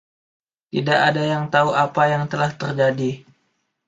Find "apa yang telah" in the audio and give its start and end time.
1.85-2.49